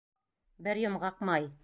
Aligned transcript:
—Бер 0.69 0.81
йомғаҡ 0.85 1.23
май. 1.31 1.51